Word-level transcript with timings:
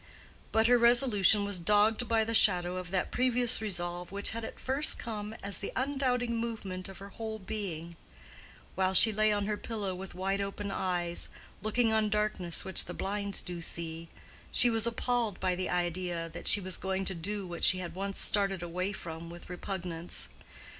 But 0.51 0.65
her 0.65 0.79
resolution 0.79 1.45
was 1.45 1.59
dogged 1.59 2.07
by 2.07 2.23
the 2.23 2.33
shadow 2.33 2.77
of 2.77 2.89
that 2.89 3.11
previous 3.11 3.61
resolve 3.61 4.11
which 4.11 4.31
had 4.31 4.43
at 4.43 4.59
first 4.59 4.97
come 4.97 5.35
as 5.43 5.59
the 5.59 5.71
undoubting 5.75 6.35
movement 6.37 6.89
of 6.89 6.97
her 6.97 7.09
whole 7.09 7.37
being. 7.37 7.95
While 8.73 8.95
she 8.95 9.13
lay 9.13 9.31
on 9.31 9.45
her 9.45 9.57
pillow 9.57 9.93
with 9.93 10.15
wide 10.15 10.41
open 10.41 10.71
eyes, 10.71 11.29
"looking 11.61 11.93
on 11.93 12.09
darkness 12.09 12.65
which 12.65 12.85
the 12.85 12.95
blind 12.95 13.43
do 13.45 13.61
see," 13.61 14.09
she 14.51 14.71
was 14.71 14.87
appalled 14.87 15.39
by 15.39 15.53
the 15.53 15.69
idea 15.69 16.29
that 16.33 16.47
she 16.47 16.59
was 16.59 16.77
going 16.77 17.05
to 17.05 17.13
do 17.13 17.45
what 17.45 17.63
she 17.63 17.77
had 17.77 17.93
once 17.93 18.19
started 18.19 18.63
away 18.63 18.91
from 18.93 19.29
with 19.29 19.51
repugnance. 19.51 20.29